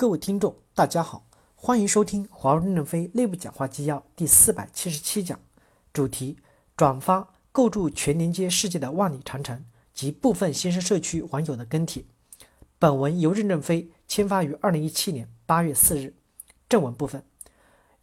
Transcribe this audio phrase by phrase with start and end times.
[0.00, 5.38] 各位听众，大家好，欢迎收听华为任正非内部讲话纪要第四百七十七讲，
[5.92, 6.38] 主题：
[6.74, 12.02] 转发构筑全连接世界的万里长城及部分新生社区网友的跟帖。
[12.78, 16.14] 本文由任正非签发于二零一七年八月四日。
[16.66, 17.22] 正文部分：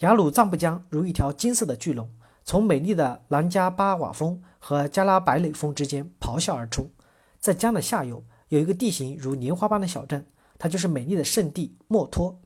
[0.00, 2.10] 雅鲁藏布江如一条金色的巨龙，
[2.44, 6.90] 从美丽的南迦巴瓦峰和加拉白垒峰之间咆哮而出。
[7.38, 10.26] 在江的下游，有一个地形如莲花般的小镇。
[10.58, 12.40] 它就是美丽的圣地墨脱。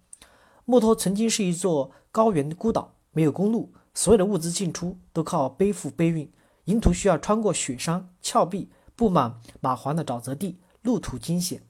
[0.65, 6.31] 墨脱曾经是一座高原孤岛，没有公路，所有的物资进出都靠背负背运，
[6.65, 11.63] 沿途需要穿过雪山峭壁、布满蚂蟥的沼泽地，路途惊险。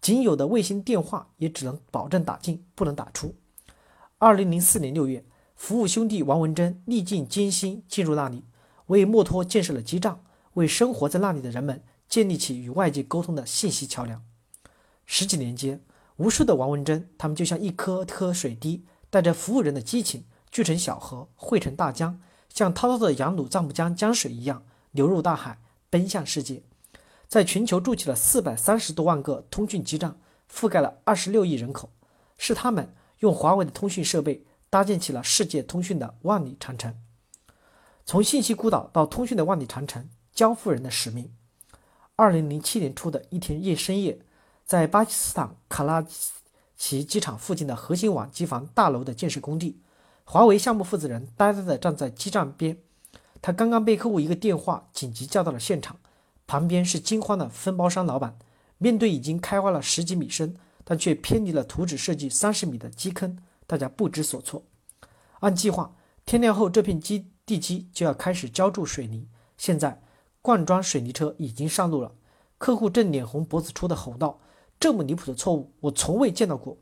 [0.00, 3.34] 仅有的卫星电话也只能保证打进，不能打出。
[4.18, 5.24] 二零零四年六月，
[5.56, 8.44] 服务兄弟王文珍历尽艰辛进入那里，
[8.86, 10.20] 为墨脱建设了基站，
[10.54, 14.22] 为生活在那里的人们建立起与外界沟通的信息桥梁。
[15.06, 15.82] 十几年间，
[16.16, 25.58] 无数的王文珍，他们就像一颗颗水滴，带着服务人的激情，聚成小河，汇成大江，像滔滔的羊鲁藏布江江水一样流入大海，
[25.90, 26.62] 奔向世界，
[27.26, 30.16] 在全球筑起了四百三十多万个通讯基站，
[30.48, 31.90] 覆盖了二十六亿人口。
[32.38, 36.96] 是他们用华为的通讯设备搭建起了世界通讯的万里长城。
[38.04, 41.32] 从信息孤岛到通讯的万里长城，交付人的使命。
[42.14, 44.20] 二零零七年初的一天夜深夜。
[44.64, 46.02] 在巴基斯坦卡拉
[46.74, 49.78] 奇机场附近的核心网机房大楼的建设工地，
[50.24, 52.78] 华为项目负责人呆呆地站在基站边。
[53.42, 55.98] 他刚刚被客户一个电话紧急叫到了现场，
[56.46, 58.38] 旁边是惊慌的分包商老板。
[58.78, 64.64] 面对已经开挖了十几米深，但却偏离了图纸设计三十米的基坑，大家不知所措。
[65.40, 69.28] 按计划，天亮后这片基地基就要开始浇筑水泥。
[69.58, 70.02] 现在，
[70.40, 72.12] 灌装水泥车已经上路了。
[72.56, 74.40] 客户正脸红脖子粗地吼道。
[74.78, 76.76] 这么离谱的错误，我从未见到过。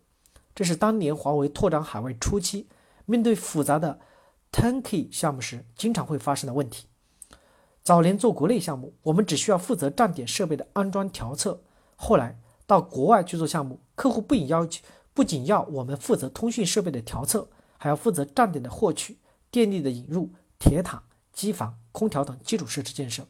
[0.54, 2.68] 这是当年华为拓展海外初期，
[3.06, 4.00] 面对复杂的
[4.50, 6.86] turnkey 项目时经常会发生的问题。
[7.82, 11.62] 早年做国内项目，我们只需要负责站点设备的安装调测。
[11.96, 17.48] 后来到国外去做项目，客户不仅要求，不仅要我们负责通讯设备的调测，
[17.78, 19.18] 还要负责站点的获取、
[19.50, 21.02] 电力的引入、铁塔、
[21.32, 23.26] 机房、空调等基础设施建设。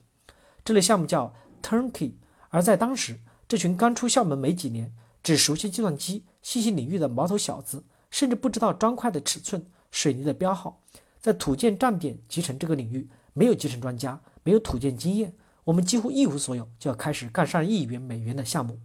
[0.64, 2.14] 这类项目叫 turnkey，
[2.48, 3.20] 而在当时。
[3.52, 4.90] 这群刚出校门没几年、
[5.22, 10.80] 只熟悉计算机信息领域的毛头小子，甚至不知道砖块的尺寸、水泥的标号，
[11.20, 18.78] 在土建站点集成这个领域没有集成专家，没有土建经验，我们几乎一无所有，就要开始干上亿元美元的项目。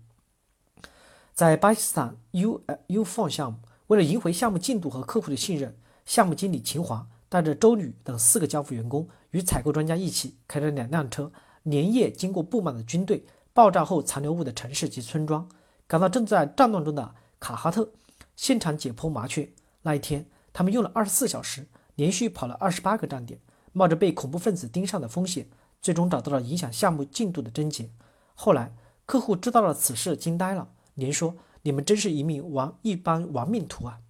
[1.33, 11.31] 在巴基斯坦 U U f o n 项目，为了赢回项目进度和客户的信任，项目经理秦华带着周女等四个交付员工与采购专家一起，开着两辆车，
[11.63, 13.23] 连夜经过布满的军队。
[13.57, 15.49] 爆炸后残留物的城市及村庄，
[15.87, 17.89] 赶到正在战乱中的卡哈特，
[18.35, 19.49] 现场解剖麻雀。
[19.81, 21.65] 那一天，他们用了二十四小时，
[21.95, 23.39] 连续跑了二十八个站点，
[23.73, 25.47] 冒着被恐怖分子盯上的风险，
[25.81, 27.89] 最终找到了影响项目进度的症结。
[28.35, 28.75] 后来，
[29.07, 34.01] 客户知道了此事，惊呆了，连说：“你们真是一命亡一般亡命徒啊！”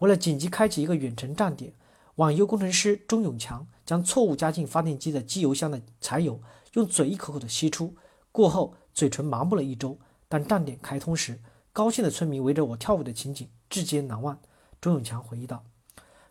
[0.00, 1.72] 为了紧急开启一个远程站点，
[2.16, 6.42] 网游工程师钟永强将错误加进发电机的机油箱的柴油，
[6.74, 7.96] 用嘴一口口的吸出，
[8.30, 8.74] 过后。
[8.94, 9.98] 嘴唇麻木了一周，
[10.28, 11.40] 当站点开通时，
[11.72, 14.38] 高兴的村民围着我跳舞的情景至今难忘。
[14.80, 15.64] 钟永强回忆道：“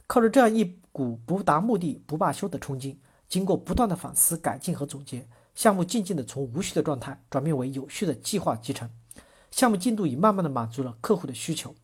[0.05, 8.89] 靠着这样一股不达目的不罢休的冲劲，经过不断的反思、改进和总结，项目渐渐地从无序的状态转变为有序的计划集成。
[9.49, 11.75] 项目进度已慢慢地满足了客户的需求。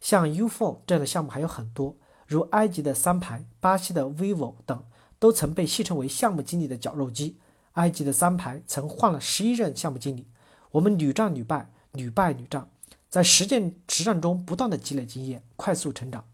[0.00, 4.84] 像 U4 这样的项目还有很多，如埃及的三排、巴西的 vivo 等，
[5.18, 7.38] 都曾被戏称为项目经理的绞肉机。”
[7.72, 10.26] 埃及的三排曾换了十一任项目经理，
[10.72, 12.68] 我们屡战屡败，屡败屡战，
[13.08, 16.24] 在实践实战中不断的积累经验，快速成长。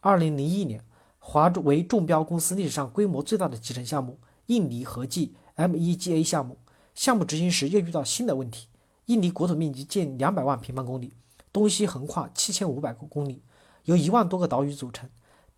[0.00, 0.84] 二零零一年，
[1.18, 6.58] 华为中标公司历史上规模最大的集成项目——印尼合记 MEGA 项目。
[6.94, 8.66] 项目执行时又遇到新的问题。
[9.06, 11.14] 印尼国土面积近两百万平方公里，
[11.52, 13.42] 东西横跨七千五百公里，
[13.84, 15.08] 由一万多个岛屿组成，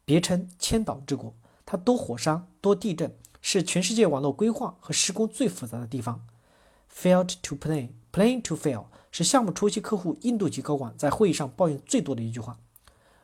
[0.05, 1.35] 别称“千岛之国”。
[1.65, 3.15] 它多火山，多地震。
[3.47, 6.25] 是全世界网络规划和施工最复杂的地方。
[6.91, 12.59] Failed to plan, plan to fail 是项目初期客户印度籍高管在会议上抱怨最多的一句话。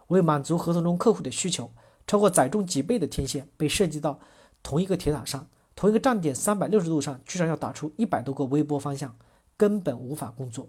[0.08, 1.70] 为满足合同中客户的需求，
[2.06, 4.20] 超过载重几倍的天线被设计到
[4.62, 9.16] 同一个铁塔上，同一个站点三百六十度上居然要打出一百多个微波方向，
[9.56, 10.68] 根本无法工作。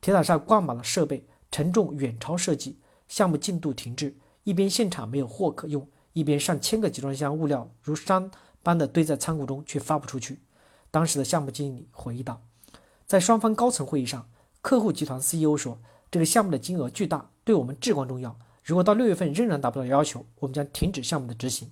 [0.00, 4.16] 铁塔上挂满了设备，承重远超设计，项目进度停滞。
[4.42, 8.28] 一边现场没有货可用，一边上千个集装箱物料如山。
[8.62, 10.40] 般的堆在仓库中，却发不出去。
[10.90, 12.42] 当时的项目经理回忆道
[13.06, 14.28] ：“在双方高层会议上，
[14.60, 15.78] 客户集团 CEO 说，
[16.10, 18.36] 这个项目的金额巨大，对我们至关重要。
[18.64, 21.70] 如果到六月份仍然达不到要求，我们将停止项目的执行。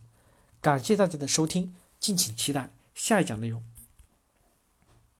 [0.60, 3.62] 感谢大家的收听，敬请期待下一讲内容。